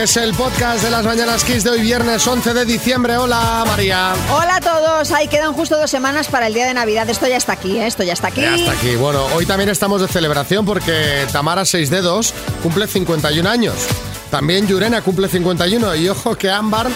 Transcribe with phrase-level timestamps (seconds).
[0.00, 3.18] Es el podcast de las Mañanas Kiss de hoy viernes 11 de diciembre.
[3.18, 4.14] Hola María.
[4.32, 7.10] Hola a todos, ahí quedan justo dos semanas para el día de Navidad.
[7.10, 7.86] Esto ya está aquí, ¿eh?
[7.86, 8.40] esto ya está aquí.
[8.40, 8.96] Ya está aquí.
[8.96, 12.32] Bueno, hoy también estamos de celebración porque Tamara 6 dedos
[12.62, 13.74] cumple 51 años.
[14.30, 16.88] También Yurena cumple 51 y ojo que Ámbar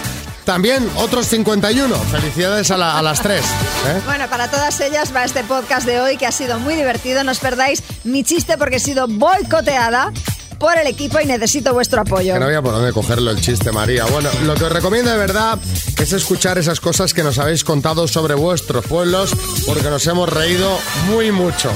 [0.44, 1.94] también otros 51.
[2.10, 3.42] Felicidades a, la- a las tres.
[3.86, 4.00] ¿eh?
[4.04, 7.24] Bueno, para todas ellas va este podcast de hoy que ha sido muy divertido.
[7.24, 10.12] No os perdáis mi chiste porque he sido boicoteada
[10.58, 12.32] por el equipo y necesito vuestro apoyo.
[12.34, 14.04] Que no había por dónde cogerlo el chiste, María.
[14.06, 15.58] Bueno, lo que os recomiendo de verdad
[15.98, 19.30] es escuchar esas cosas que nos habéis contado sobre vuestros pueblos,
[19.66, 21.70] porque nos hemos reído muy mucho.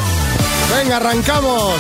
[0.76, 1.74] Venga, arrancamos.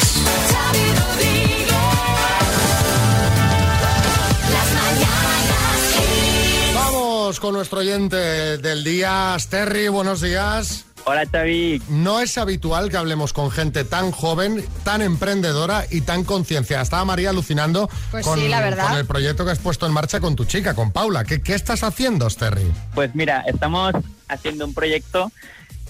[7.28, 10.86] Vamos con nuestro oyente del día, Terry, buenos días.
[11.04, 16.24] Hola Xavi, No es habitual que hablemos con gente tan joven, tan emprendedora y tan
[16.24, 16.82] concienciada.
[16.82, 18.88] Estaba María alucinando Pues con, sí, la verdad.
[18.88, 21.24] con el proyecto que has puesto en marcha con tu chica, con Paula.
[21.24, 22.72] ¿Qué, qué estás haciendo, Terry?
[22.94, 23.92] pues mira, estamos
[24.28, 25.30] haciendo un proyecto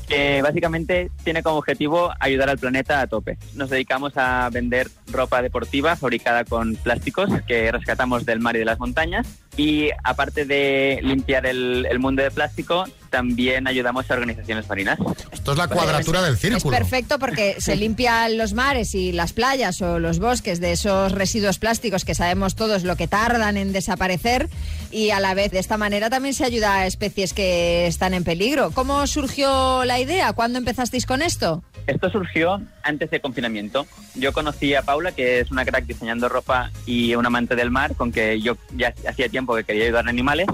[0.08, 3.38] que básicamente tiene como objetivo ayudar al planeta a tope.
[3.54, 8.64] Nos dedicamos a vender ropa deportiva fabricada con plásticos que rescatamos del mar y de
[8.64, 9.26] las montañas
[9.58, 14.98] y aparte de limpiar el, el mundo de plástico, también ayudamos a organizaciones marinas.
[15.32, 16.76] Esto es la cuadratura del Es círculo.
[16.76, 21.58] perfecto porque se limpian los mares y las playas o los bosques de esos residuos
[21.58, 24.48] plásticos que sabemos todos lo que tardan en desaparecer
[24.92, 28.24] y a la vez de esta manera también se ayuda a especies que están en
[28.24, 28.70] peligro.
[28.70, 30.32] ¿Cómo surgió la idea?
[30.34, 31.64] ¿Cuándo empezasteis con esto?
[31.86, 33.86] Esto surgió antes de confinamiento.
[34.14, 37.94] Yo conocí a Paula, que es una crack diseñando ropa y un amante del mar,
[37.96, 40.46] con que yo ya hacía tiempo que quería ayudar a animales.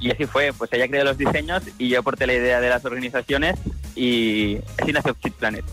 [0.00, 2.84] Y así fue, pues ella creó los diseños y yo aporté la idea de las
[2.84, 3.56] organizaciones
[3.94, 5.64] y así nació Fit Planet.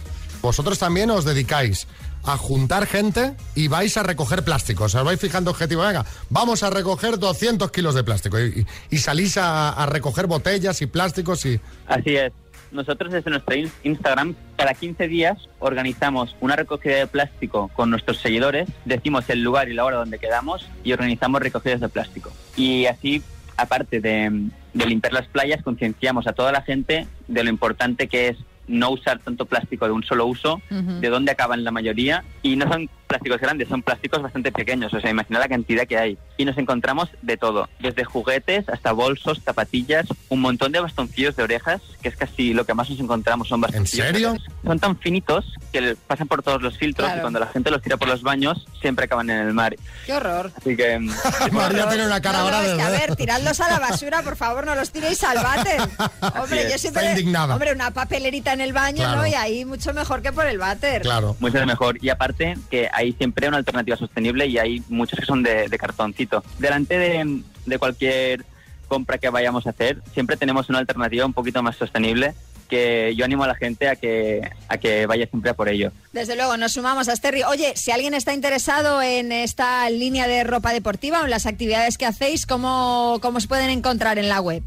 [0.41, 1.87] Vosotros también os dedicáis
[2.23, 4.93] a juntar gente y vais a recoger plásticos.
[4.93, 8.43] Os vais fijando objetivo, venga, vamos a recoger 200 kilos de plástico y,
[8.91, 11.59] y- y salís a, a recoger botellas y plásticos y...
[11.87, 12.31] Así es.
[12.71, 18.17] Nosotros desde nuestro in- Instagram, cada 15 días organizamos una recogida de plástico con nuestros
[18.17, 22.31] seguidores, decimos el lugar y la hora donde quedamos y organizamos recogidas de plástico.
[22.55, 23.23] Y así,
[23.57, 28.29] aparte de, de limpiar las playas, concienciamos a toda la gente de lo importante que
[28.29, 28.37] es
[28.67, 32.23] no usar tanto plástico de un solo uso, de dónde acaban la mayoría.
[32.43, 34.93] Y no son plásticos grandes, son plásticos bastante pequeños.
[34.93, 36.17] O sea, imagina la cantidad que hay.
[36.37, 41.43] Y nos encontramos de todo, desde juguetes hasta bolsos, zapatillas, un montón de bastoncillos de
[41.43, 43.47] orejas, que es casi lo que más nos encontramos.
[43.49, 44.05] Son bastoncillos.
[44.07, 44.35] de serio?
[44.63, 47.19] Son tan finitos que pasan por todos los filtros Claro.
[47.19, 49.75] y cuando la gente los tira por los baños, siempre acaban en el mar.
[50.05, 50.51] ¡Qué horror!
[50.55, 50.99] Así que...
[50.99, 51.09] mm,
[51.51, 52.99] María tiene una cara No, no, ahora es de que, a ver.
[53.09, 55.81] ver, tiradlos a la basura, por favor, no los tiréis al váter.
[56.39, 56.71] Hombre, es.
[56.73, 57.03] yo siempre...
[57.07, 57.53] Está indignada.
[57.55, 59.21] Hombre, una papelerita en el baño, Claro.
[59.21, 59.27] ¿no?
[59.27, 61.01] Y ahí mucho mejor que por el váter.
[61.01, 61.35] Claro.
[61.39, 61.97] mucho mejor.
[62.03, 66.43] Y aparte que hay siempre una alternativa sostenible y hay muchos que son de, cartoncito.
[66.57, 68.45] Delante de, de cualquier
[68.87, 72.33] compra que vayamos a hacer, siempre tenemos una alternativa un poquito más sostenible
[72.69, 75.91] que yo animo a la gente a que, a que vaya siempre a por ello.
[76.13, 77.43] Desde luego, nos sumamos a Sterry.
[77.43, 81.97] Oye, si alguien está interesado en esta línea de ropa deportiva o en las actividades
[81.97, 84.61] que hacéis, ¿cómo, cómo os pueden encontrar en la web?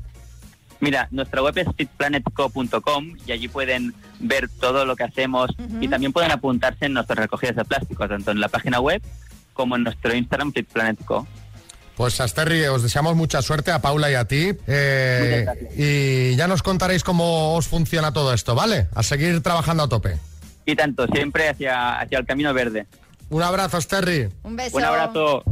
[0.82, 5.48] Mira, nuestra web es fitplanetco.com y allí pueden ver todo lo que hacemos
[5.80, 9.00] y también pueden apuntarse en nuestras recogidas de plástico, tanto en la página web
[9.52, 11.24] como en nuestro Instagram fitplanetco.
[11.96, 14.50] Pues Asterri, os deseamos mucha suerte a Paula y a ti.
[14.66, 18.88] eh, y ya nos contaréis cómo os funciona todo esto, ¿vale?
[18.96, 20.18] A seguir trabajando a tope.
[20.66, 22.86] Y tanto, siempre hacia, hacia el camino verde.
[23.30, 24.28] Un abrazo, Asterri.
[24.42, 24.78] Un beso.
[24.78, 25.44] Un abrazo.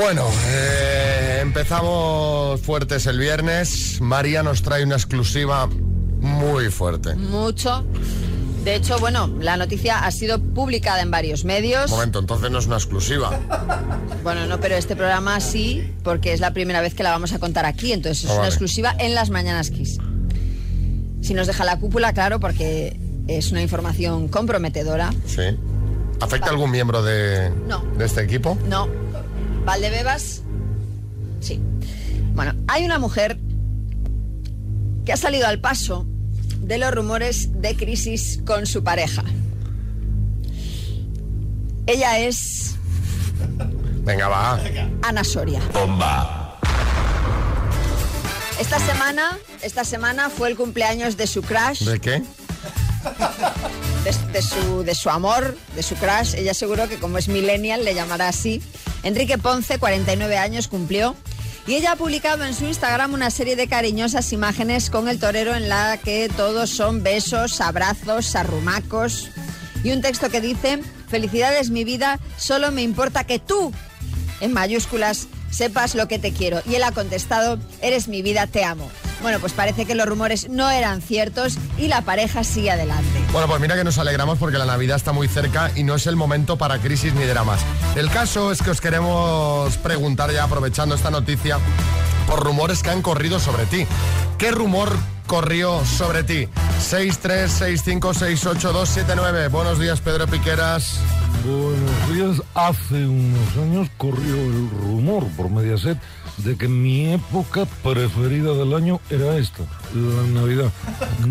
[0.00, 4.00] Bueno, eh, empezamos fuertes el viernes.
[4.00, 5.68] María nos trae una exclusiva
[6.20, 7.14] muy fuerte.
[7.16, 7.84] Mucho.
[8.64, 11.90] De hecho, bueno, la noticia ha sido publicada en varios medios.
[11.90, 13.38] Un momento, entonces no es una exclusiva.
[14.22, 17.38] Bueno, no, pero este programa sí, porque es la primera vez que la vamos a
[17.38, 18.48] contar aquí, entonces es Ah, una vale.
[18.50, 19.98] exclusiva en las Mañanas Kiss.
[21.20, 22.98] Si nos deja la cúpula, claro, porque
[23.28, 25.12] es una información comprometedora.
[25.26, 25.42] Sí.
[26.20, 27.82] ¿Afecta a algún miembro de, No.
[27.98, 28.56] de este equipo?
[28.66, 28.88] No.
[29.64, 30.42] ¿Valdebebas?
[31.40, 31.60] Sí.
[32.34, 33.38] Bueno, hay una mujer
[35.04, 36.06] que ha salido al paso
[36.60, 39.24] de los rumores de crisis con su pareja.
[41.86, 42.76] Ella es
[44.02, 44.58] Venga, va.
[45.02, 45.60] Ana Soria.
[48.58, 52.22] Esta semana, esta semana fue el cumpleaños de su crush, ¿De qué?
[54.04, 56.34] de, su, de su amor, de su crush.
[56.34, 58.62] Ella seguro que como es millennial le llamará así.
[59.02, 61.16] Enrique Ponce, 49 años, cumplió.
[61.66, 65.54] Y ella ha publicado en su Instagram una serie de cariñosas imágenes con el torero
[65.54, 69.28] en la que todos son besos, abrazos, arrumacos.
[69.84, 73.72] Y un texto que dice, felicidades mi vida, solo me importa que tú,
[74.40, 76.62] en mayúsculas, sepas lo que te quiero.
[76.66, 78.90] Y él ha contestado, eres mi vida, te amo.
[79.22, 83.20] Bueno, pues parece que los rumores no eran ciertos y la pareja sigue adelante.
[83.32, 86.06] Bueno, pues mira que nos alegramos porque la Navidad está muy cerca y no es
[86.06, 87.60] el momento para crisis ni dramas.
[87.96, 91.58] El caso es que os queremos preguntar ya aprovechando esta noticia
[92.26, 93.86] por rumores que han corrido sobre ti.
[94.38, 94.96] ¿Qué rumor
[95.26, 96.48] corrió sobre ti?
[96.80, 99.50] 636568279.
[99.50, 100.98] Buenos días, Pedro Piqueras.
[101.44, 102.42] Buenos días.
[102.54, 105.96] Hace unos años corrió el rumor por Mediaset
[106.38, 109.62] de que mi época preferida del año era esta,
[109.94, 110.70] la Navidad.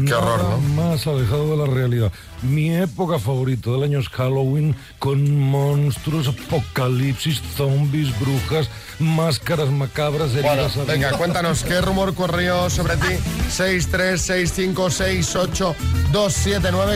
[0.05, 0.83] Qué horror, Nada ¿no?
[0.83, 2.11] Más alejado de la realidad.
[2.43, 8.69] Mi época favorita del año es Halloween con monstruos, apocalipsis, zombies, brujas,
[8.99, 11.17] máscaras macabras, Bueno, heridas venga, abiertas.
[11.17, 13.07] cuéntanos, ¿qué rumor corrió sobre ti?
[13.49, 15.38] 636568279,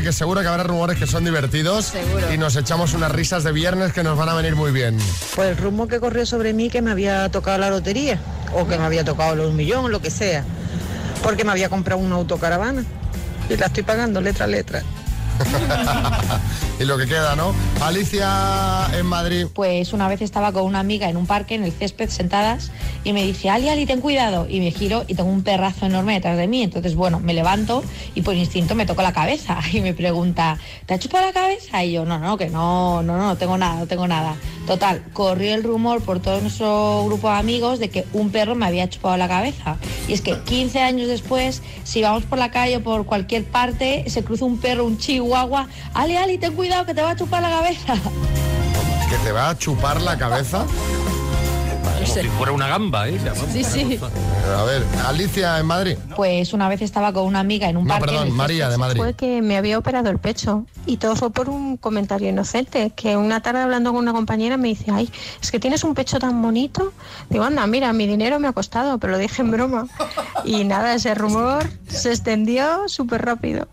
[0.03, 1.85] que seguro que habrá rumores que son divertidos.
[1.85, 2.33] Seguro.
[2.33, 4.97] Y nos echamos unas risas de viernes que nos van a venir muy bien.
[5.35, 8.19] Pues el rumor que corrió sobre mí que me había tocado la lotería
[8.53, 10.43] o que me había tocado los millones, lo que sea,
[11.21, 12.83] porque me había comprado una autocaravana
[13.49, 14.83] y la estoy pagando letra a letra.
[16.79, 17.53] y lo que queda, ¿no?
[17.81, 19.47] Alicia en Madrid.
[19.53, 22.71] Pues una vez estaba con una amiga en un parque, en el césped, sentadas,
[23.03, 24.47] y me dice, Ali, Ali, ten cuidado.
[24.49, 26.63] Y me giro y tengo un perrazo enorme detrás de mí.
[26.63, 27.83] Entonces, bueno, me levanto
[28.15, 29.59] y por instinto me toco la cabeza.
[29.73, 31.83] Y me pregunta, ¿te ha chupado la cabeza?
[31.83, 34.35] Y yo, no, no, que no, no, no, no tengo nada, no tengo nada.
[34.67, 38.65] Total, corrió el rumor por todo nuestro grupo de amigos de que un perro me
[38.65, 39.77] había chupado la cabeza.
[40.07, 44.05] Y es que 15 años después, si vamos por la calle o por cualquier parte,
[44.07, 45.32] se cruza un perro, un chihuahua,
[45.93, 47.95] Ali, Ali, ten cuidado que te va a chupar la cabeza.
[49.09, 50.65] ¿Que te va a chupar la cabeza?
[52.05, 53.17] Como si fuera una gamba, ¿eh?
[53.51, 53.99] Sí, sí.
[54.57, 55.97] A ver, Alicia en Madrid.
[56.15, 58.07] Pues una vez estaba con una amiga en un No, parque.
[58.07, 58.99] perdón, María de Madrid.
[58.99, 63.15] Fue que me había operado el pecho y todo fue por un comentario inocente, que
[63.15, 65.09] una tarde hablando con una compañera me dice, ay,
[65.41, 66.91] es que tienes un pecho tan bonito.
[67.29, 69.87] Digo, anda, mira, mi dinero me ha costado, pero lo dije en broma.
[70.43, 73.67] Y nada, ese rumor se extendió súper rápido.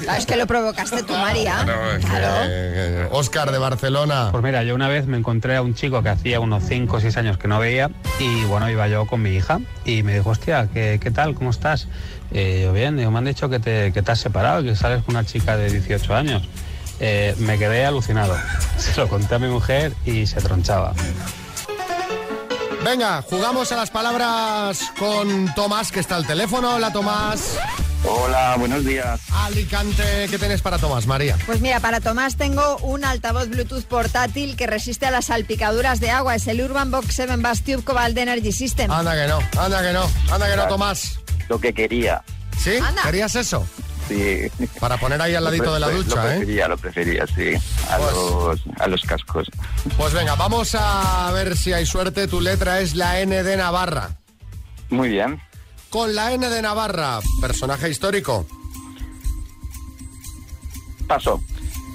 [0.00, 1.64] Claro, es que lo provocaste tú, María.
[2.00, 3.08] Claro.
[3.12, 4.28] Oscar de Barcelona.
[4.30, 7.00] Pues mira, yo una vez me encontré a un chico que hacía unos 5 o
[7.00, 10.30] 6 años que no veía y bueno, iba yo con mi hija y me dijo,
[10.30, 11.34] hostia, ¿qué, qué tal?
[11.34, 11.88] ¿Cómo estás?
[12.32, 15.02] Eh, yo bien, digo, me han dicho que te, que te has separado, que sales
[15.04, 16.48] con una chica de 18 años.
[17.00, 18.36] Eh, me quedé alucinado.
[18.78, 20.94] Se lo conté a mi mujer y se tronchaba.
[22.84, 26.74] Venga, jugamos a las palabras con Tomás, que está al teléfono.
[26.74, 27.58] Hola, Tomás.
[28.04, 29.20] Hola, buenos días.
[29.32, 31.36] Alicante, ¿qué tenés para Tomás, María?
[31.46, 36.10] Pues mira, para Tomás tengo un altavoz Bluetooth portátil que resiste a las salpicaduras de
[36.10, 36.34] agua.
[36.34, 38.90] Es el Urban Box 7 Bass Tube Cobalt Energy System.
[38.90, 41.20] Anda que no, anda que no, anda que no, Tomás.
[41.48, 42.22] Lo que quería.
[42.58, 42.76] ¿Sí?
[42.82, 43.02] Anda.
[43.02, 43.66] ¿Querías eso?
[44.08, 44.48] Sí.
[44.80, 46.38] Para poner ahí al ladito de la Lo ducha, ¿eh?
[46.38, 47.54] prefería, lo prefería, sí.
[47.88, 49.48] A, Pues- los, a los cascos.
[49.96, 52.26] Pues venga, vamos a ver si hay suerte.
[52.26, 54.10] Tu letra es la N de Navarra.
[54.90, 55.40] Muy bien.
[55.92, 58.46] Con la N de Navarra, personaje histórico,
[61.06, 61.42] Paso.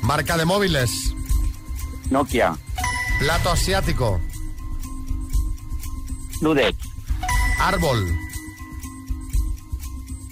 [0.03, 0.91] marca de móviles,
[2.11, 2.55] Nokia.
[3.19, 4.21] plato asiático,
[6.41, 6.75] Ludet.
[7.59, 8.05] árbol,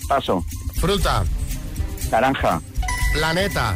[0.08, 0.46] Paso.
[0.80, 1.26] fruta,
[2.12, 2.62] Naranja.
[3.14, 3.76] planeta,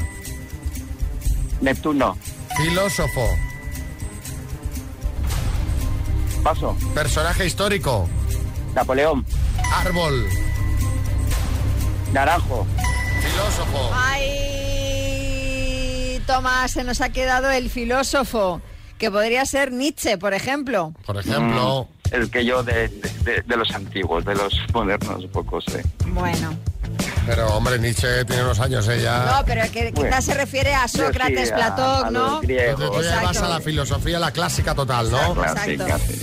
[1.62, 2.16] Neptuno.
[2.58, 3.28] filósofo,
[6.44, 6.78] Paso.
[6.94, 8.08] personaje histórico,
[8.76, 9.26] Napoleón.
[9.74, 10.28] Árbol,
[12.14, 12.66] Naranjo.
[13.22, 13.92] filósofo.
[13.94, 15.42] Ay,
[16.26, 18.62] Tomás, se nos ha quedado el filósofo,
[18.98, 20.94] que podría ser Nietzsche, por ejemplo.
[21.06, 25.62] Por ejemplo, El que yo de, de- de- de los antiguos, de los modernos, poco
[25.62, 25.84] sé.
[26.08, 26.56] Bueno,
[27.28, 29.00] pero hombre, Nietzsche tiene unos años, ¿eh?
[29.02, 29.26] Ya.
[29.38, 30.10] no, pero que Bueno.
[30.10, 32.30] quizás se refiere a Sócrates, sí, a- Platón, a ¿no?
[32.32, 32.92] los griegos.
[32.92, 35.18] Tú ya vas a la filosofía, la clásica total, ¿no?
[35.20, 35.42] Exacto.
[35.54, 36.20] Clásica, sí.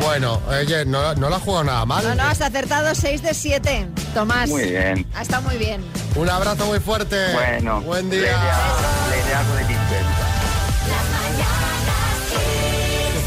[0.00, 2.04] Bueno, oye, no, no la ha jugado nada mal.
[2.04, 3.86] No, no, has acertado 6 de 7.
[4.14, 4.48] Tomás.
[4.48, 5.06] Muy bien.
[5.14, 5.82] Ha estado muy bien.
[6.16, 7.32] Un abrazo muy fuerte.
[7.32, 7.80] Bueno.
[7.82, 8.18] Buen día.
[8.20, 8.76] iré a-
[9.10, 9.96] le iré a algo de Nietzsche.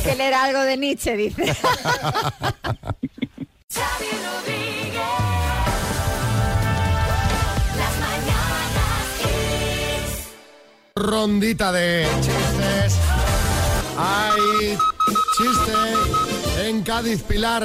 [0.03, 1.43] Que leer algo de Nietzsche, dice.
[1.45, 1.57] Xavi
[4.23, 5.01] Rodríguez.
[7.75, 10.27] Las mañanas Kiss.
[10.95, 12.97] Rondita de chistes.
[13.97, 14.77] Hay
[15.37, 15.71] chiste
[16.67, 17.63] en Cádiz Pilar.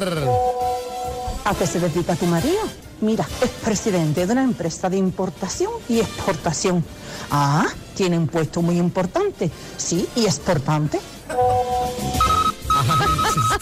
[1.45, 2.61] ¿A qué se dedica tu marido?
[3.00, 6.85] Mira, es presidente de una empresa de importación y exportación.
[7.30, 9.50] Ah, tiene un puesto muy importante.
[9.78, 11.00] Sí, y exportante.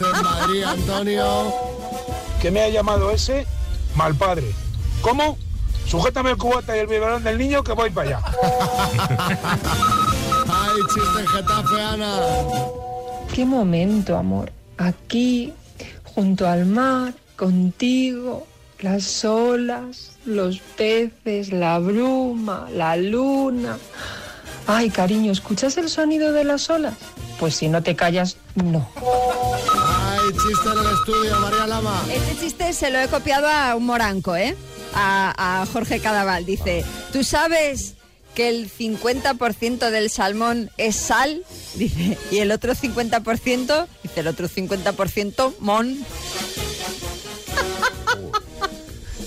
[0.00, 0.64] En Madrid.
[0.64, 1.54] Antonio.
[2.42, 3.46] Que me ha llamado ese
[3.94, 4.52] mal padre.
[5.02, 5.38] ¿Cómo?
[5.86, 8.20] Sujétame el cubata y el biberón del niño que voy para allá.
[10.48, 12.16] Ay, chiste en Getafe, Ana.
[13.32, 14.57] Qué momento, amor.
[14.78, 15.52] Aquí,
[16.04, 18.46] junto al mar, contigo,
[18.80, 23.76] las olas, los peces, la bruma, la luna.
[24.66, 26.94] Ay, cariño, ¿escuchas el sonido de las olas?
[27.40, 28.88] Pues si no te callas, no.
[28.96, 32.02] Ay, chiste en el estudio, María Lama.
[32.12, 34.56] Este chiste se lo he copiado a un moranco, ¿eh?
[34.94, 36.44] A, a Jorge Cadaval.
[36.44, 37.94] Dice, ¿tú sabes
[38.38, 41.42] que el 50% del salmón es sal?
[41.74, 45.98] Dice, y el otro 50%, dice, el otro 50% mon.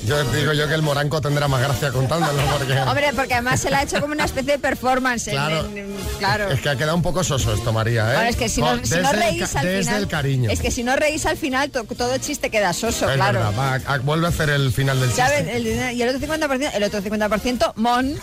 [0.05, 2.74] Yo digo yo que el moranco tendrá más gracia contándolo porque...
[2.79, 5.27] Hombre, porque además se le ha hecho como una especie de performance.
[5.27, 5.65] en- Claro.
[5.75, 6.50] en- claro.
[6.50, 8.15] Es que ha quedado un poco soso esto, María, ¿eh?
[8.15, 10.01] Bueno, es que si no, si reís al Desde final.
[10.01, 10.50] el cariño.
[10.50, 13.39] Es que si no reís al final, to- todo chiste queda soso, Es claro.
[13.39, 15.22] verdad, va, a- vuelve a hacer el final del chiste.
[15.24, 15.48] ¿Sabes?
[15.48, 18.15] El dinero- y el otro 50%, el otro 50% mon.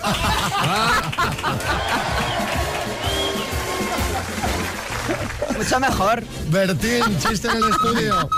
[5.57, 6.23] Mucho mejor.
[6.51, 8.29] Bertín, chiste en el estudio.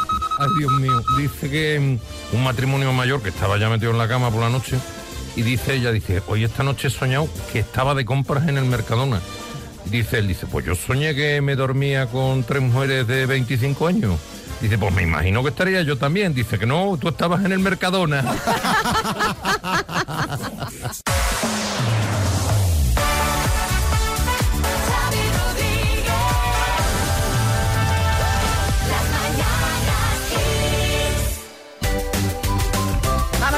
[0.40, 1.02] Ay, Dios mío.
[1.18, 4.48] Dice que mm, un matrimonio mayor que estaba ya metido en la cama por la
[4.48, 4.78] noche
[5.36, 8.64] y dice ella, dice, hoy esta noche he soñado que estaba de compras en el
[8.64, 9.20] Mercadona.
[9.84, 14.18] Dice él, dice, pues yo soñé que me dormía con tres mujeres de 25 años.
[14.62, 16.32] Dice, pues me imagino que estaría yo también.
[16.32, 18.24] Dice que no, tú estabas en el Mercadona.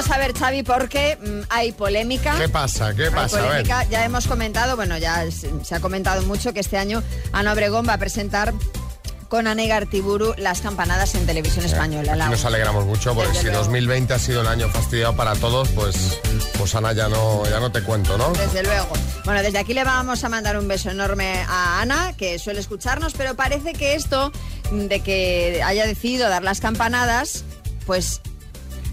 [0.02, 2.37] Vamos a ver, Xavi, porque mm, hay polémica.
[2.37, 2.92] ¿Qué pasa?
[2.92, 3.38] ¿Qué Hay pasa?
[3.38, 3.50] A ver.
[3.50, 3.85] polémica.
[3.85, 7.92] Ya hemos comentado, bueno, ya se, ha comentado mucho que este año Ana Obregón va
[7.92, 8.52] a presentar
[9.28, 12.16] con Ana Gartiburu las campanadas en televisión española.
[12.16, 13.61] La Aquí nos alegramos mucho porque Desde si luego.
[13.61, 16.18] 2020 ha sido el año fastidiado para todos, pues,
[16.59, 18.32] pues Ana ya no, ya no te cuento, ¿no?
[18.32, 18.88] Desde luego.
[19.25, 23.12] Bueno, desde aquí le vamos a mandar un beso enorme a Ana, que suele escucharnos,
[23.12, 24.32] pero parece que esto
[24.73, 27.44] de que haya decidido dar las campanadas,
[27.87, 28.21] pues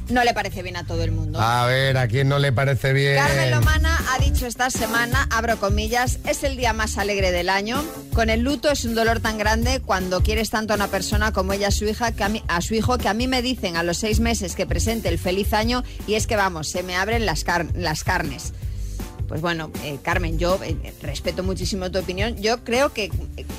[0.10, 1.40] no le parece bien a todo el mundo.
[1.42, 3.16] A ver, ¿a quién no le parece bien?
[3.16, 7.84] Carmen Lomana ha dicho esta semana, abro comillas, es el día más alegre del año.
[8.14, 11.54] Con el luto es un dolor tan grande cuando quieres tanto a una persona como
[11.54, 13.78] ella a su hija, que a, mí- a su hijo, que a mí me dicen
[13.78, 16.96] a los seis meses que presente el feliz año y es que vamos, se me
[16.96, 18.54] abren las, car- las carnes.
[19.30, 22.36] Pues bueno, eh, Carmen, yo eh, respeto muchísimo tu opinión.
[22.38, 23.12] Yo creo que,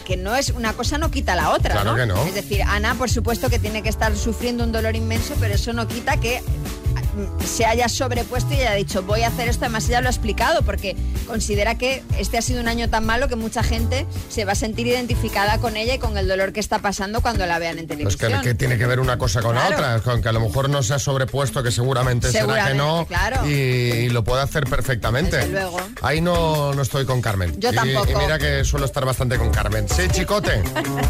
[0.05, 1.97] que no es una cosa no quita la otra, Claro ¿no?
[1.97, 2.27] que no.
[2.27, 5.73] Es decir, Ana, por supuesto que tiene que estar sufriendo un dolor inmenso, pero eso
[5.73, 9.89] no quita que mm, se haya sobrepuesto y haya dicho voy a hacer esto, además
[9.89, 10.97] ella lo ha explicado porque
[11.31, 14.55] considera que este ha sido un año tan malo que mucha gente se va a
[14.55, 17.87] sentir identificada con ella y con el dolor que está pasando cuando la vean en
[17.87, 18.43] Pues televisión.
[18.43, 19.71] que, que tiene que ver una cosa con Claro.
[19.71, 22.75] la otra, con que a lo mejor no se ha sobrepuesto, que seguramente, será que
[22.75, 23.47] no, claro.
[23.49, 25.37] y, y lo puede hacer perfectamente.
[25.39, 25.81] Desde luego.
[26.03, 27.55] Ahí no, no estoy con Carmen.
[27.59, 28.11] Yo Y- tampoco.
[28.11, 29.87] Y, mira que suelo estar bastante con Carmen.
[29.89, 30.63] Sí, chicote.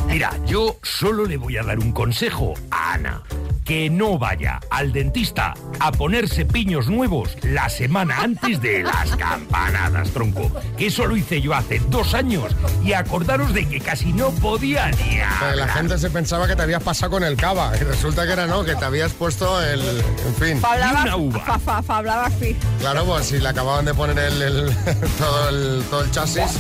[0.07, 3.23] Mira, yo solo le voy a dar un consejo a Ana.
[3.71, 10.11] Que no vaya al dentista a ponerse piños nuevos la semana antes de las campanadas,
[10.11, 10.51] tronco.
[10.77, 12.53] Que eso lo hice yo hace dos años
[12.85, 15.57] y acordaros de que casi no podía ni hablar.
[15.57, 18.49] la gente se pensaba que te habías pasado con el cava y resulta que era
[18.49, 19.81] no, que te habías puesto el...
[20.27, 20.61] En fin.
[20.61, 21.39] Fablaba, una uva.
[21.59, 24.77] fa- fa- fi- Claro, pues si le acababan de poner el, el-
[25.19, 26.59] todo, el, todo el chasis.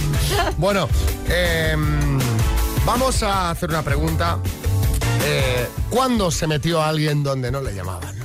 [0.58, 0.88] Bueno,
[1.28, 2.20] em,
[2.86, 4.38] vamos a hacer una pregunta.
[5.22, 8.14] Eh, ¿Cuándo se metió alguien donde no le llamaban?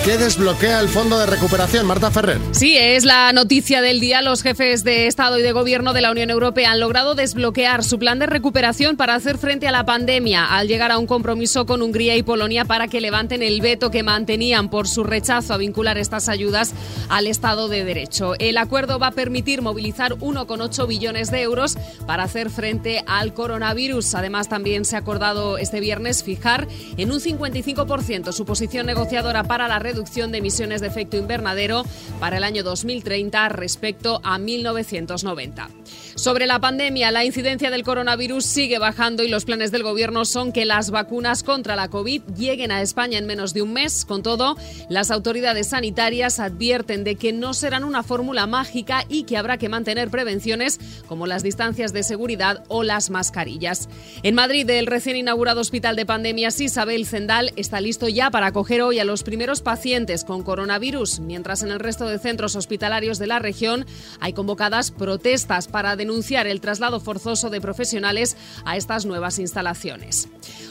[0.05, 1.87] que desbloquea el fondo de recuperación.
[1.87, 2.39] Marta Ferrer.
[2.51, 4.21] Sí, es la noticia del día.
[4.21, 7.97] Los jefes de Estado y de Gobierno de la Unión Europea han logrado desbloquear su
[7.97, 11.81] plan de recuperación para hacer frente a la pandemia, al llegar a un compromiso con
[11.81, 15.97] Hungría y Polonia para que levanten el veto que mantenían por su rechazo a vincular
[15.97, 16.75] estas ayudas
[17.09, 18.35] al Estado de Derecho.
[18.37, 24.13] El acuerdo va a permitir movilizar 1,8 billones de euros para hacer frente al coronavirus.
[24.13, 29.67] Además, también se ha acordado este viernes fijar en un 55% su posición negociadora para
[29.67, 31.85] la reducción de emisiones de efecto invernadero
[32.19, 35.69] para el año 2030 respecto a 1990.
[36.15, 40.51] Sobre la pandemia, la incidencia del coronavirus sigue bajando y los planes del gobierno son
[40.51, 44.03] que las vacunas contra la COVID lleguen a España en menos de un mes.
[44.03, 44.57] Con todo,
[44.89, 49.69] las autoridades sanitarias advierten de que no serán una fórmula mágica y que habrá que
[49.69, 53.87] mantener prevenciones como las distancias de seguridad o las mascarillas.
[54.23, 58.81] En Madrid, el recién inaugurado Hospital de Pandemias Isabel Zendal está listo ya para acoger
[58.81, 59.84] hoy a los primeros pacientes
[60.25, 63.85] con coronavirus, mientras en el resto de centros hospitalarios de la región
[64.19, 70.27] hay convocadas protestas para denunciar el traslado forzoso de profesionales a estas nuevas instalaciones.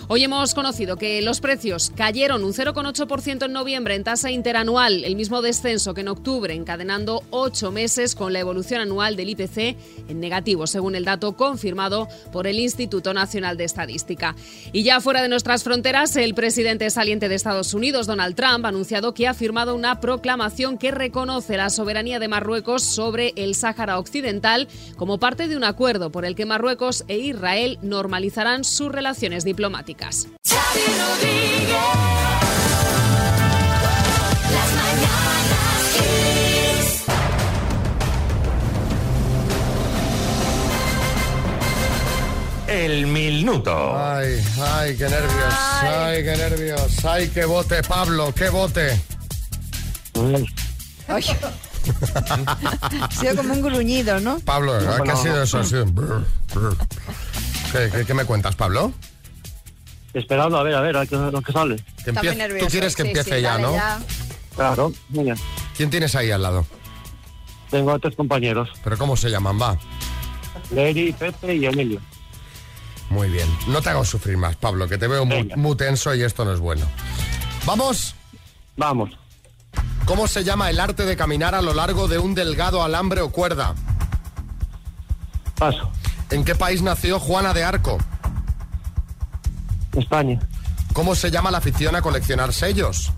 [0.08, 5.14] Hoy hemos conocido que los precios cayeron un 0,8% en noviembre en tasa interanual, el
[5.14, 9.76] mismo descenso que en octubre, encadenando ocho meses con la evolución anual del IPC
[10.08, 14.34] en negativo, según el dato confirmado por el Instituto Nacional de Estadística.
[14.72, 18.68] Y ya fuera de nuestras fronteras, el presidente saliente de Estados Unidos, Donald Trump, ha
[18.68, 23.98] anunciado que ha firmado una proclamación que reconoce la soberanía de Marruecos sobre el Sáhara
[23.98, 29.44] Occidental como parte de un acuerdo por el que Marruecos e Israel normalizarán sus relaciones
[29.44, 30.28] diplomáticas.
[42.66, 43.94] El minuto.
[43.96, 45.54] Ay, ay, qué nervios.
[45.82, 47.04] Ay, qué nervios.
[47.04, 49.00] Ay, qué bote, Pablo, qué bote.
[51.08, 51.26] Ay.
[53.00, 54.38] ha sido como un gruñido, ¿no?
[54.40, 55.58] Pablo, ¿qué ha sido eso?
[55.58, 56.76] Ha sido un brr, brr.
[57.72, 58.92] ¿Qué, qué- qué me cuentas, Pablo?
[60.14, 61.76] Esperando a ver, a ver, a a qué sale.
[62.04, 63.74] Que empie- Tú quieres que empiece ya, ¿no?
[64.56, 65.34] Claro, venga.
[65.76, 66.64] ¿Quién tienes ahí al lado?
[67.70, 68.70] Tengo a tres compañeros.
[68.84, 69.60] ¿Pero cómo se llaman?
[69.60, 69.76] Va.
[70.70, 72.00] Leri, Pepe y Emilio.
[73.10, 73.48] Muy bien.
[73.68, 76.52] No te hago sufrir más, Pablo, que te veo muy, muy tenso y esto no
[76.52, 76.86] es bueno.
[77.66, 78.14] ¿Vamos?
[78.76, 79.10] Vamos.
[80.04, 83.30] ¿Cómo se llama el arte de caminar a lo largo de un delgado alambre o
[83.30, 83.74] cuerda?
[85.58, 85.90] Paso.
[86.30, 87.98] ¿En qué país nació Juana de Arco?
[89.94, 90.38] España.
[90.92, 93.12] ¿Cómo se llama la afición a coleccionar sellos?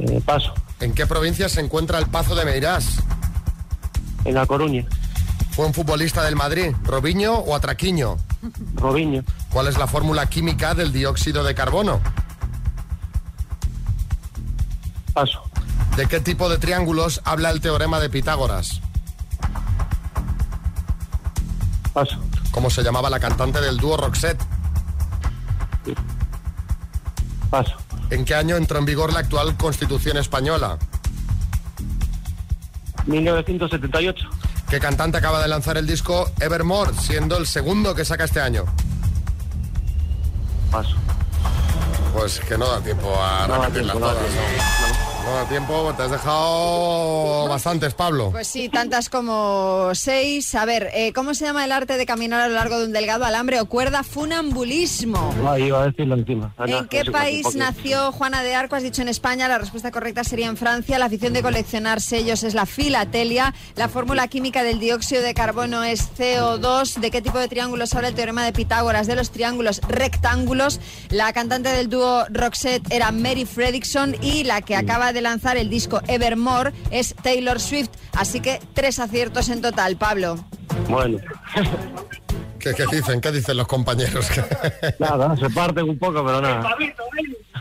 [0.00, 0.54] Eh, paso.
[0.80, 2.98] ¿En qué provincia se encuentra el Pazo de Meirás?
[4.24, 4.86] En La Coruña.
[5.58, 8.16] ¿Fue un futbolista del Madrid, Robinho o Atraquiño?
[8.76, 9.24] Robinho.
[9.50, 12.00] ¿Cuál es la fórmula química del dióxido de carbono?
[15.12, 15.42] Paso.
[15.96, 18.80] ¿De qué tipo de triángulos habla el teorema de Pitágoras?
[21.92, 22.20] Paso.
[22.52, 24.40] ¿Cómo se llamaba la cantante del dúo Roxette?
[27.50, 27.74] Paso.
[28.10, 30.78] ¿En qué año entró en vigor la actual Constitución española?
[33.06, 34.37] 1978.
[34.68, 38.66] ¿Qué cantante acaba de lanzar el disco Evermore, siendo el segundo que saca este año?
[40.70, 40.94] Paso.
[42.12, 44.22] Pues que no da tiempo a No repetirlas tiempo, todas.
[44.22, 45.07] No.
[45.28, 48.30] No tiempo, te has dejado bastantes, Pablo.
[48.30, 50.54] Pues sí, tantas como seis.
[50.54, 52.92] A ver, eh, ¿cómo se llama el arte de caminar a lo largo de un
[52.92, 54.02] delgado alambre o cuerda?
[54.02, 55.34] Funambulismo.
[55.46, 56.54] Ah, iba a decirlo encima.
[56.58, 58.74] No, ¿En qué no país nació Juana de Arco?
[58.74, 60.98] Has dicho en España, la respuesta correcta sería en Francia.
[60.98, 63.54] La afición de coleccionar sellos es la filatelia.
[63.76, 67.00] La fórmula química del dióxido de carbono es CO2.
[67.00, 69.06] ¿De qué tipo de triángulos habla el teorema de Pitágoras?
[69.06, 70.80] De los triángulos rectángulos.
[71.10, 75.70] La cantante del dúo Roxette era Mary Fredrickson y la que acaba de lanzar el
[75.70, 77.90] disco Evermore es Taylor Swift.
[78.12, 80.44] Así que tres aciertos en total, Pablo.
[80.88, 81.18] Bueno.
[82.58, 83.20] ¿Qué, qué dicen?
[83.20, 84.26] ¿Qué dicen los compañeros?
[84.98, 86.76] Nada, se parten un poco, pero nada.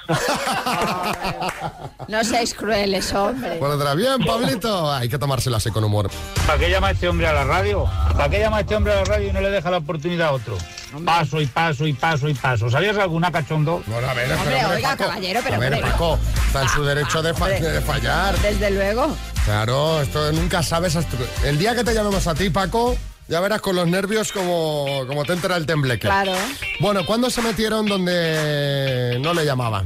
[2.08, 3.58] No seáis crueles, hombre.
[3.58, 4.91] Por otra, bien, Pablito.
[4.91, 6.10] Hay que tomárselo así con humor.
[6.46, 7.86] ¿Para qué llama este hombre a la radio?
[8.13, 10.32] ¿Para qué llama este hombre a la radio y no le deja la oportunidad a
[10.32, 10.58] otro?
[11.06, 12.69] Paso y paso y paso y paso.
[12.69, 13.84] ¿Sabías alguna cachondo?
[13.88, 15.91] No, a ver, Hombre, oiga, caballero, pero A ver, hombre.
[15.91, 17.60] Paco, está en su derecho de, fa- Hombre.
[17.62, 18.38] de fallar.
[18.39, 19.15] Desde luego.
[19.45, 20.95] Claro, esto nunca sabes.
[20.95, 22.97] hasta- El día que te llamemos a ti, Paco,
[23.28, 26.08] ya verás con los nervios como, como te entra el tembleque.
[26.08, 26.34] Claro.
[26.80, 29.86] Bueno, ¿cuándo se metieron donde no le llamaban?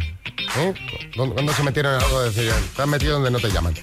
[0.57, 0.73] ¿Eh?
[1.15, 3.73] ¿Cuándo se metieron en algo de decir, te has metido donde no te llaman?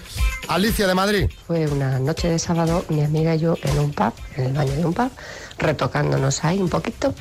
[0.49, 1.31] Alicia de Madrid.
[1.47, 4.73] Fue una noche de sábado, mi amiga y yo en un pub, en el baño
[4.73, 5.11] de un pub,
[5.59, 7.14] retocándonos ahí un poquito.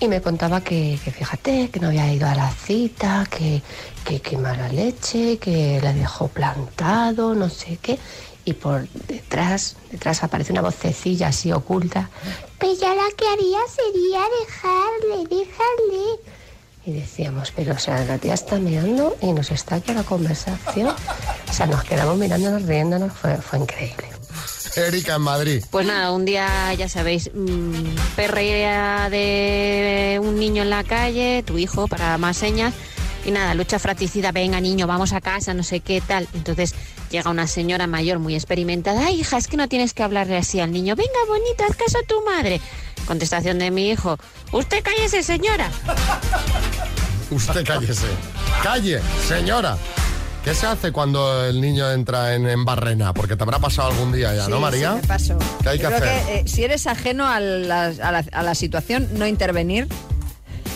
[0.00, 3.62] Y me contaba que, que fíjate, que no había ido a la cita, que,
[4.04, 7.98] que, que mala leche, que le dejó plantado, no sé qué.
[8.48, 12.08] Y por detrás, detrás aparece una vocecilla así oculta.
[12.58, 16.20] Pues ya la que haría sería dejarle, dejarle.
[16.86, 20.02] Y decíamos, pero o sea, la tía está mirando y nos está aquí a la
[20.02, 20.88] conversación.
[20.88, 24.08] O sea, nos quedamos mirándonos, riéndonos, fue, fue increíble.
[24.76, 25.62] Erika en Madrid.
[25.70, 31.58] Pues nada, un día, ya sabéis, mm, perrea de un niño en la calle, tu
[31.58, 32.72] hijo, para más señas,
[33.28, 36.26] Y nada, lucha fratricida, venga niño, vamos a casa, no sé qué tal.
[36.32, 36.74] Entonces
[37.10, 40.60] llega una señora mayor muy experimentada, ay hija, es que no tienes que hablarle así
[40.60, 42.58] al niño, venga bonito, haz caso a tu madre.
[43.06, 44.16] Contestación de mi hijo,
[44.52, 45.70] usted cállese señora.
[47.30, 48.06] Usted cállese.
[48.62, 49.76] Calle, señora.
[50.42, 53.12] ¿Qué se hace cuando el niño entra en, en barrena?
[53.12, 54.92] Porque te habrá pasado algún día ya, ¿no, Sí, María?
[54.92, 55.38] sí, me pasó.
[55.62, 56.24] ¿Qué hay que Yo creo hacer?
[56.26, 59.86] que, eh, si eres ajeno a la, a la- a la situación, no intervenir.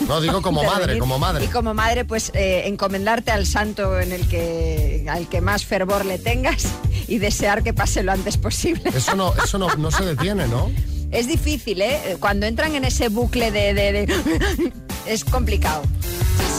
[0.09, 1.45] No, digo como madre, como madre.
[1.45, 6.05] Y como madre, pues eh, encomendarte al santo en el que al que más fervor
[6.05, 6.65] le tengas
[7.09, 8.83] y desear que pase lo antes posible.
[8.95, 10.71] Eso no, eso no, no se detiene, ¿no?
[11.11, 12.17] Es difícil, ¿eh?
[12.21, 13.75] Cuando entran en ese bucle de...
[13.75, 14.73] de- de-
[15.07, 15.83] es complicado.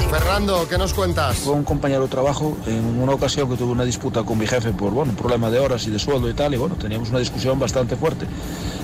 [0.10, 1.38] Fernando, ¿qué nos cuentas?
[1.40, 4.72] Con un compañero de trabajo, en una ocasión que tuve una disputa con mi jefe
[4.72, 7.18] por bueno, un problema de horas y de sueldo y tal, y bueno, teníamos una
[7.20, 8.28] discusión bastante fuerte.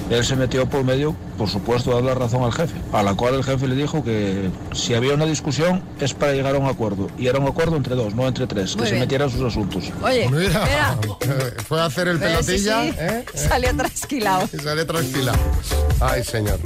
[0.09, 3.13] Él se metió por medio, por supuesto, a dar la razón al jefe, a la
[3.13, 6.65] cual el jefe le dijo que si había una discusión es para llegar a un
[6.65, 9.03] acuerdo, y era un acuerdo entre dos, no entre tres, Muy que se bien.
[9.03, 9.83] metieran sus asuntos.
[10.01, 10.97] Oye, espera.
[11.67, 12.95] Fue a hacer el Eh, sí, pelotilla, sí.
[12.97, 13.25] ¿eh?
[13.35, 14.49] Salió trasquilado.
[14.51, 15.33] Y sale tranquila.
[15.99, 16.59] Ay, señor.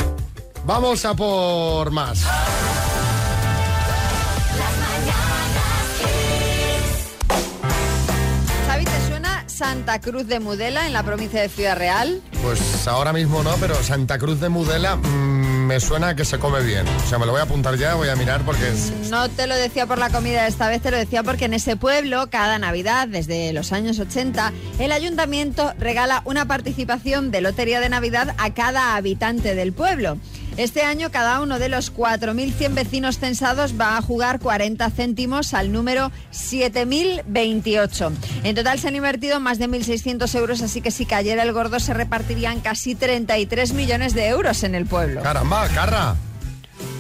[0.66, 2.24] Vamos a por más.
[8.84, 12.22] ¿te suena Santa Cruz de Mudela en la provincia de Ciudad Real?
[12.42, 16.62] Pues ahora mismo no, pero Santa Cruz de Mudela mm, me suena que se come
[16.62, 16.88] bien.
[16.88, 18.92] O sea, me lo voy a apuntar ya, voy a mirar porque es...
[19.10, 21.76] No te lo decía por la comida esta vez, te lo decía porque en ese
[21.76, 27.90] pueblo, cada Navidad, desde los años 80, el ayuntamiento regala una participación de Lotería de
[27.90, 30.18] Navidad a cada habitante del pueblo.
[30.58, 35.72] Este año cada uno de los 4.100 vecinos censados va a jugar 40 céntimos al
[35.72, 38.12] número 7.028.
[38.44, 41.80] En total se han invertido más de 1.600 euros, así que si cayera el gordo
[41.80, 45.22] se repartirían casi 33 millones de euros en el pueblo.
[45.22, 46.16] Caramba, carra.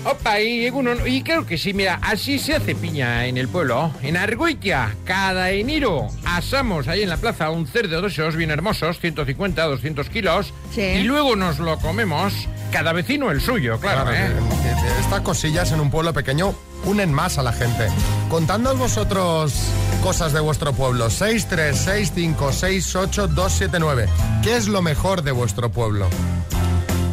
[0.06, 3.90] Opa, y, uno- y creo que sí, mira, así se hace piña en el pueblo.
[4.02, 9.00] En Argoitia, cada enero, asamos ahí en la plaza un cerdo de esos bien hermosos,
[9.00, 10.54] 150, 200 kilos,
[11.00, 12.34] y luego nos lo comemos,
[12.72, 14.36] cada vecino el suyo, claro, Claro, ¿eh?
[15.00, 16.54] Estas cosillas en un pueblo pequeño
[16.86, 17.88] unen más a la gente.
[18.30, 19.54] Contadnos vosotros
[20.04, 21.10] cosas de vuestro pueblo.
[21.10, 24.08] 636568279.
[24.44, 26.10] ¿Qué es lo mejor de vuestro pueblo?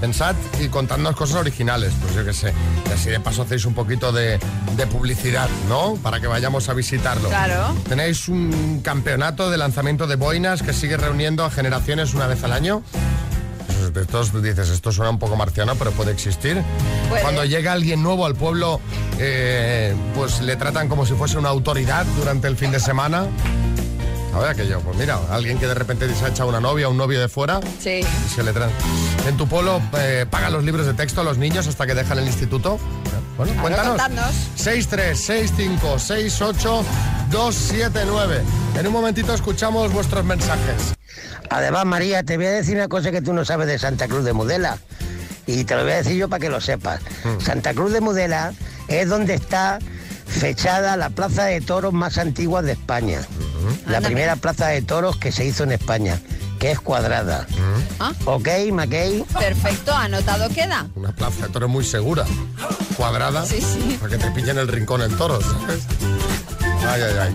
[0.00, 2.54] Pensad y contadnos cosas originales, pues yo qué sé.
[2.88, 4.38] Y así de paso hacéis un poquito de,
[4.76, 5.96] de publicidad, ¿no?
[6.02, 7.28] Para que vayamos a visitarlo.
[7.28, 7.74] Claro.
[7.88, 12.52] ¿Tenéis un campeonato de lanzamiento de boinas que sigue reuniendo a generaciones una vez al
[12.52, 12.82] año?
[13.92, 16.62] De estos dices, esto suena un poco marciano, pero puede existir.
[17.08, 17.22] Puede.
[17.22, 18.80] Cuando llega alguien nuevo al pueblo,
[19.18, 23.26] eh, pues le tratan como si fuese una autoridad durante el fin de semana.
[24.34, 26.96] A ver aquello, pues mira, alguien que de repente se ha echado una novia, un
[26.96, 28.00] novio de fuera, Sí.
[28.00, 28.70] y se le traen.
[29.26, 32.18] En tu pueblo eh, pagan los libros de texto a los niños hasta que dejan
[32.18, 32.78] el instituto.
[33.36, 33.88] Bueno, Claro, cuéntanos.
[33.96, 34.34] contadnos.
[37.32, 38.40] 636568279.
[38.78, 40.94] En un momentito escuchamos vuestros mensajes.
[41.48, 44.24] Además, María, te voy a decir una cosa que tú no sabes de Santa Cruz
[44.24, 44.78] de Mudela.
[45.46, 47.00] Y te lo voy a decir yo para que lo sepas.
[47.44, 48.52] Santa Cruz de Mudela
[48.88, 49.78] es donde está
[50.26, 53.20] fechada la plaza de toros más antigua de España.
[53.86, 56.20] La primera plaza de toros que se hizo en España,
[56.58, 57.46] que es cuadrada.
[57.98, 58.12] Ah.
[58.24, 59.24] ¿Ok, Mackey?
[59.38, 60.86] Perfecto, anotado queda.
[60.94, 62.24] Una plaza de toros muy segura,
[62.96, 63.96] cuadrada, Sí, sí.
[64.00, 65.44] para que te pillen el rincón en toros.
[65.44, 65.84] ¿sabes?
[66.90, 67.35] Ay, ay, ay.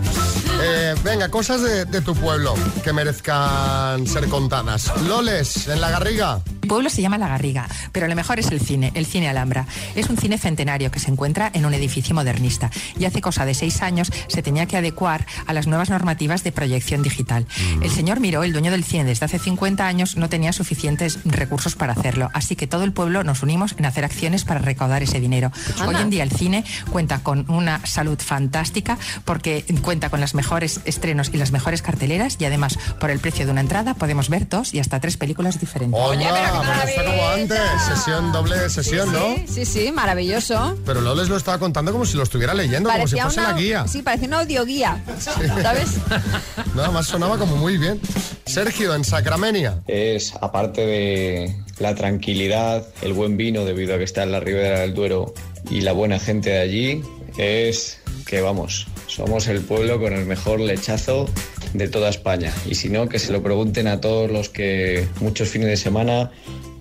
[0.60, 4.92] Eh, venga, cosas de, de tu pueblo que merezcan ser contadas.
[5.02, 6.42] Loles, en la garriga.
[6.66, 9.68] Mi pueblo se llama La Garriga, pero lo mejor es el cine, el cine Alhambra.
[9.94, 13.54] Es un cine centenario que se encuentra en un edificio modernista y hace cosa de
[13.54, 17.46] seis años se tenía que adecuar a las nuevas normativas de proyección digital.
[17.82, 21.76] El señor Miró, el dueño del cine desde hace 50 años, no tenía suficientes recursos
[21.76, 25.20] para hacerlo, así que todo el pueblo nos unimos en hacer acciones para recaudar ese
[25.20, 25.52] dinero.
[25.86, 29.45] Hoy en día el cine cuenta con una salud fantástica porque
[29.82, 33.52] cuenta con los mejores estrenos y las mejores carteleras y además por el precio de
[33.52, 35.98] una entrada podemos ver dos y hasta tres películas diferentes.
[36.00, 39.36] Oye, pero está como antes, sesión, doble sesión, ¿no?
[39.46, 40.76] Sí, sí, sí, maravilloso.
[40.84, 43.58] Pero Loles lo estaba contando como si lo estuviera leyendo, como si fuese una, la
[43.58, 43.86] guía.
[43.86, 45.02] Sí, parecía una audioguía.
[45.18, 45.90] ¿Sabes?
[46.74, 48.00] Nada más sonaba como muy bien.
[48.46, 49.80] Sergio, en Sacramenia.
[49.86, 54.80] Es, aparte de la tranquilidad, el buen vino debido a que está en la ribera
[54.80, 55.34] del Duero
[55.70, 57.02] y la buena gente de allí,
[57.36, 61.28] es que vamos, somos el pueblo con el mejor lechazo
[61.72, 62.52] de toda España.
[62.66, 66.30] Y si no, que se lo pregunten a todos los que muchos fines de semana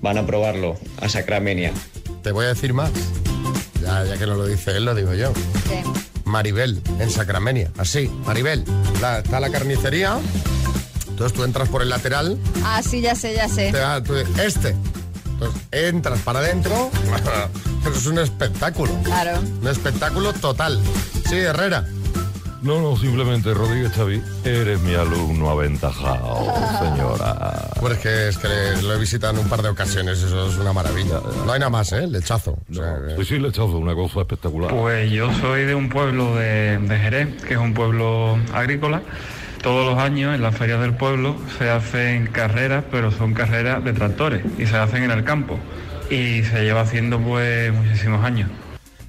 [0.02, 1.72] van a probarlo, a Sacramenia.
[2.24, 2.92] Te voy a decir más.
[3.82, 5.32] Ya, ya que no lo dice él, lo digo yo.
[6.26, 7.72] Maribel, en Sacramenia.
[7.78, 8.64] Así, Maribel.
[9.02, 10.18] La- está la carnicería.
[11.08, 12.38] Entonces tú entras por el lateral.
[12.64, 13.72] Ah, sí, ya sé, ya sé.
[13.72, 14.76] te da- tú- este.
[15.34, 16.90] Entonces entras para adentro.
[17.84, 18.92] Pero es un espectáculo.
[19.04, 19.40] Claro.
[19.62, 20.82] Un espectáculo total.
[21.30, 21.88] Sí, Herrera.
[22.66, 27.70] No, no, simplemente, Rodríguez Xavi, eres mi alumno aventajado, señora.
[27.80, 30.58] Pues que es que le- lo he visitado en un par de ocasiones, eso es
[30.58, 31.20] una maravilla.
[31.46, 32.08] No hay nada más, ¿eh?
[32.08, 32.58] Lechazo.
[32.72, 34.72] O sea, que- Sí, sí, le echazo una cosa espectacular.
[34.72, 39.04] Pues yo soy de un pueblo de, de Jerez, que es un pueblo agrícola.
[39.62, 43.94] Todos los años en las ferias del pueblo se hacen carreras, pero son carreras de
[43.94, 45.60] tractores y se hacen en el campo.
[46.10, 48.50] Y se lleva haciendo pues muchísimos años.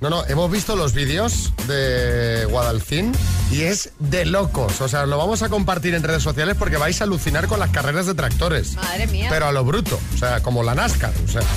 [0.01, 3.13] No, no, hemos visto los vídeos de Guadalcín
[3.51, 4.81] y es de locos.
[4.81, 7.71] O sea, lo vamos a compartir en redes sociales porque vais a alucinar con las
[7.71, 8.75] carreras de tractores.
[8.75, 9.29] Madre mía.
[9.31, 11.13] Pero a lo bruto, o sea, como la NASCAR.
[11.25, 11.43] O sea.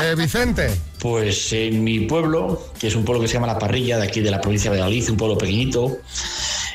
[0.00, 0.70] Eh, Vicente.
[1.00, 4.20] Pues en mi pueblo, que es un pueblo que se llama La Parrilla, de aquí
[4.20, 5.98] de la provincia de Valladolid, un pueblo pequeñito,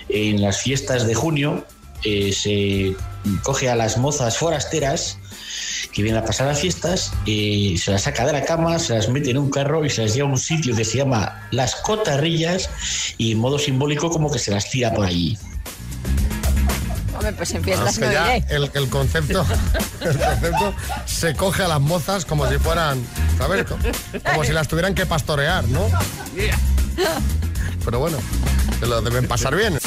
[0.09, 1.65] en las fiestas de junio
[2.03, 2.95] eh, se
[3.43, 5.19] coge a las mozas forasteras
[5.91, 9.09] que vienen a pasar las fiestas, y se las saca de la cama, se las
[9.09, 11.75] mete en un carro y se las lleva a un sitio que se llama Las
[11.75, 12.69] Cotarrillas
[13.17, 15.37] y en modo simbólico como que se las tira por allí.
[17.15, 19.45] Hombre, pues en Es fiestas que no ya el, el concepto
[20.01, 20.73] el concepto
[21.05, 23.01] se coge a las mozas como si fueran,
[23.37, 23.65] ¿sabes?
[23.65, 23.77] Co-
[24.31, 25.87] Como si las tuvieran que pastorear, ¿no?
[27.85, 28.17] Pero bueno,
[28.79, 29.77] se lo deben pasar bien.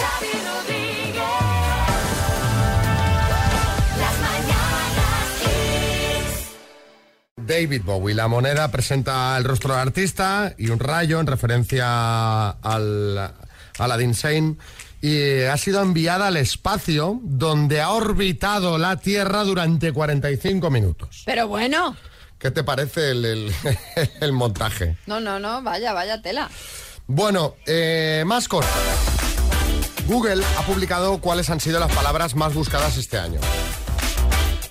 [7.46, 13.32] David Bowie, la moneda presenta el rostro del artista y un rayo en referencia al
[13.78, 14.56] Aladdin Sane
[15.00, 21.22] y ha sido enviada al espacio donde ha orbitado la Tierra durante 45 minutos.
[21.26, 21.96] Pero bueno,
[22.38, 23.52] ¿Qué te parece el, el-
[24.20, 24.96] el montaje?
[25.06, 26.50] no, no, no, vaya, vaya tela.
[27.06, 28.70] Bueno, eh, más cosas.
[30.06, 33.40] Google ha publicado cuáles han sido las palabras más buscadas este año.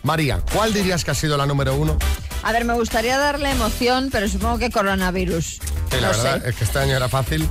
[0.03, 1.97] María, ¿cuál dirías que ha sido la número uno?
[2.45, 5.45] A ver, me gustaría darle emoción, pero supongo que coronavirus.
[5.45, 5.59] Sí,
[5.99, 6.49] la No verdad sé.
[6.49, 7.49] es que este año era fácil.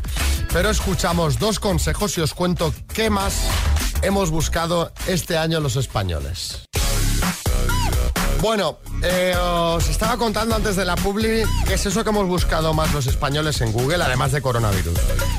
[0.52, 3.34] Pero escuchamos dos consejos y os cuento qué más
[4.02, 6.62] hemos buscado este año los españoles.
[8.40, 12.72] Bueno, eh, os estaba contando antes de la publi qué es eso que hemos buscado
[12.72, 14.96] más los españoles en Google, además de coronavirus.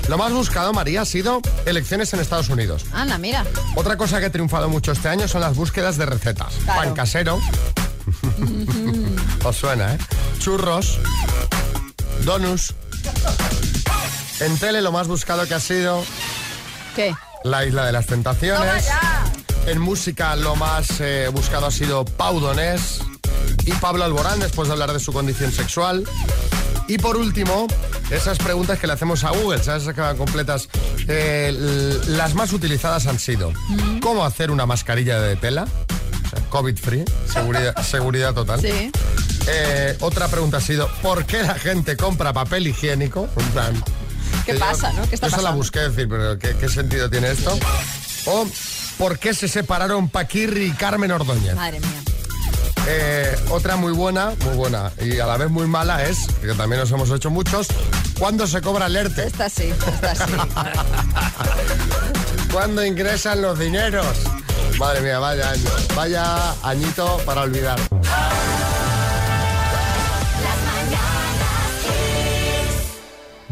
[0.10, 2.84] Lo más buscado, María, ha sido elecciones en Estados Unidos.
[2.92, 3.46] Anda, mira.
[3.76, 6.56] Otra cosa que ha triunfado mucho este año son las búsquedas de recetas.
[6.66, 6.82] Claro.
[6.82, 7.40] Pan casero.
[9.46, 9.98] Os suena, ¿eh?
[10.40, 11.00] Churros.
[12.24, 12.74] Donuts.
[14.40, 16.04] En tele lo más buscado que ha sido
[16.96, 17.14] ¿Qué?
[17.44, 18.88] La Isla de las Tentaciones.
[19.68, 23.02] En música lo más eh, buscado ha sido Pau Donés
[23.66, 26.06] y Pablo Alborán después de hablar de su condición sexual.
[26.88, 27.68] Y por último,
[28.10, 29.84] esas preguntas que le hacemos a Google, ¿sabes?
[29.84, 30.70] Esas que van completas.
[31.08, 31.54] Eh,
[32.08, 33.54] las más utilizadas han sido
[34.02, 35.68] ¿Cómo hacer una mascarilla de tela?
[36.26, 38.60] O sea, COVID free, seguridad, seguridad total.
[38.60, 38.92] Sí.
[39.48, 43.28] Eh, otra pregunta ha sido ¿Por qué la gente compra papel higiénico?
[43.38, 43.84] En plan,
[44.46, 45.08] ¿Qué yo- pasa, no?
[45.08, 47.58] ¿Qué está yo la busqué decir, pero ¿qué, qué sentido tiene esto?
[48.26, 48.48] O
[48.98, 51.56] ¿por qué se separaron Paquirri y Carmen Ordóñez?
[51.56, 51.90] Madre mía.
[52.88, 56.82] Eh, otra muy buena, muy buena y a la vez muy mala es, que también
[56.82, 57.68] nos hemos hecho muchos,
[58.20, 59.26] ¿cuándo se cobra el ERTE?
[59.26, 60.34] Esta sí, esta sí.
[62.52, 64.06] ¿Cuándo ingresan los dineros?
[64.80, 67.80] Madre mía, vaya año, vaya añito para olvidar.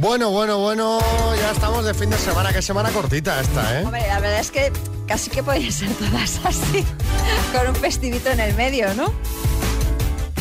[0.04, 1.00] Bueno, bueno, bueno,
[1.40, 3.86] ya estamos de fin de semana, qué semana cortita esta, ¿eh?
[3.86, 4.70] Hombre, la verdad es que
[5.08, 6.86] casi que podían ser todas así,
[7.58, 9.14] con un festivito en el medio, ¿no?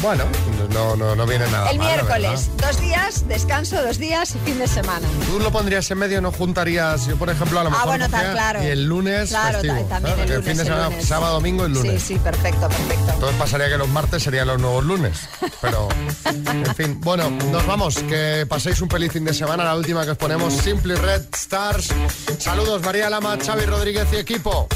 [0.02, 0.24] Bueno,
[0.74, 4.58] no, no, no viene nada el mal, miércoles, dos días, descanso dos días y fin
[4.58, 5.06] de semana.
[5.30, 8.08] Tú lo pondrías en medio, no juntarías, yo por ejemplo a lo Ah, mejor bueno,
[8.10, 8.64] tan claro.
[8.64, 11.06] y el lunes Claro, el lunes, fin de semana, lunes.
[11.06, 12.02] sábado, domingo y lunes.
[12.02, 13.12] Sí, sí, perfecto, perfecto.
[13.14, 15.20] Entonces pasaría que los martes serían los nuevos lunes.
[15.60, 15.88] Pero,
[16.24, 17.94] en fin, bueno, nos vamos.
[17.98, 19.62] Que paséis un feliz fin de semana.
[19.62, 21.90] La última que os ponemos, Simply Red Stars.
[22.38, 24.66] Saludos, María Lama, Xavi Rodríguez y equipo.